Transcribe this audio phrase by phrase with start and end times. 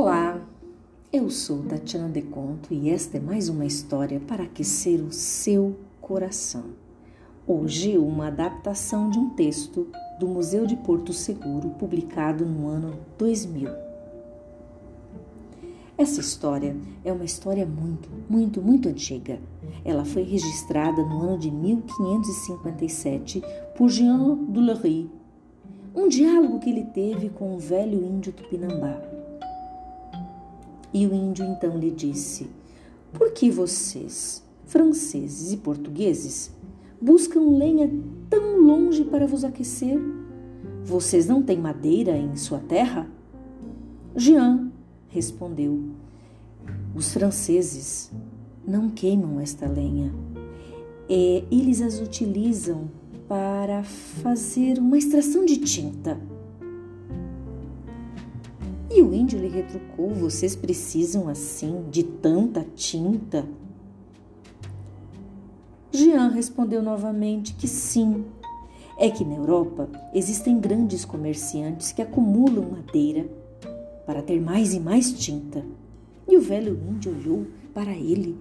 [0.00, 0.40] Olá,
[1.12, 6.66] eu sou Tatiana Deconto e esta é mais uma história para aquecer o seu coração.
[7.44, 9.88] Hoje, uma adaptação de um texto
[10.20, 13.72] do Museu de Porto Seguro, publicado no ano 2000.
[15.98, 19.40] Essa história é uma história muito, muito, muito antiga.
[19.84, 23.42] Ela foi registrada no ano de 1557
[23.76, 25.10] por Jean Dulery,
[25.92, 29.18] um diálogo que ele teve com o velho índio Tupinambá.
[30.92, 32.48] E o índio então lhe disse:
[33.12, 36.50] Por que vocês, franceses e portugueses,
[37.00, 37.90] buscam lenha
[38.28, 39.98] tão longe para vos aquecer?
[40.84, 43.06] Vocês não têm madeira em sua terra?
[44.16, 44.70] Jean
[45.08, 45.80] respondeu:
[46.94, 48.10] Os franceses
[48.66, 50.12] não queimam esta lenha.
[51.08, 52.90] É, eles as utilizam
[53.28, 56.18] para fazer uma extração de tinta.
[58.98, 63.46] E o índio lhe retrucou: Vocês precisam assim de tanta tinta?
[65.92, 68.24] Jean respondeu novamente que sim.
[68.98, 73.28] É que na Europa existem grandes comerciantes que acumulam madeira
[74.04, 75.64] para ter mais e mais tinta.
[76.26, 78.36] E o velho índio olhou para ele,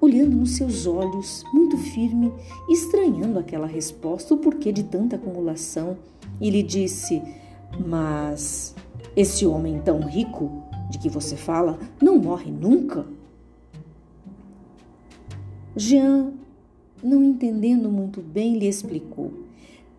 [0.00, 2.32] olhando nos seus olhos, muito firme,
[2.70, 5.98] estranhando aquela resposta, o porquê de tanta acumulação,
[6.40, 7.20] e lhe disse:
[7.84, 8.76] Mas
[9.20, 13.04] esse homem tão rico de que você fala não morre nunca?
[15.74, 16.30] Jean,
[17.02, 19.32] não entendendo muito bem, lhe explicou.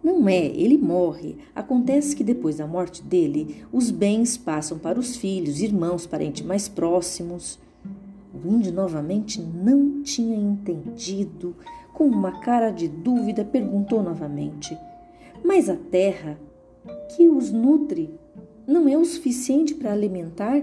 [0.02, 1.36] Não é, ele morre.
[1.54, 6.70] Acontece que depois da morte dele, os bens passam para os filhos, irmãos, parentes mais
[6.70, 7.60] próximos.
[8.34, 11.58] O índio novamente não tinha entendido.
[11.94, 14.78] Com uma cara de dúvida, perguntou novamente:
[15.44, 16.40] Mas a terra
[17.10, 18.18] que os nutre
[18.70, 20.62] não é o suficiente para alimentar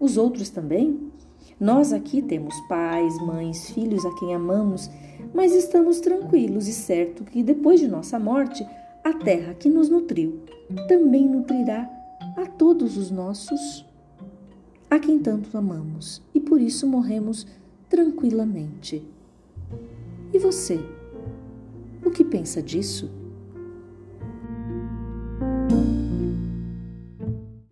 [0.00, 1.12] os outros também?
[1.58, 4.90] Nós aqui temos pais, mães, filhos a quem amamos,
[5.32, 8.66] mas estamos tranquilos e certo que depois de nossa morte,
[9.04, 10.40] a terra que nos nutriu
[10.88, 11.88] também nutrirá
[12.36, 13.86] a todos os nossos
[14.90, 17.46] a quem tanto amamos e por isso morremos
[17.88, 19.06] tranquilamente.
[20.32, 20.80] E você?
[22.04, 23.23] O que pensa disso?